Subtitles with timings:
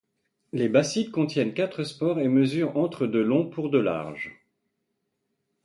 [0.51, 4.31] Les basides contiennent quatre spores et mesurent entre de long pour de large.